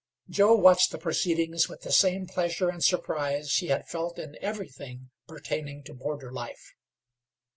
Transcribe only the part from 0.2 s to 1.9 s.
Joe watched the proceeding with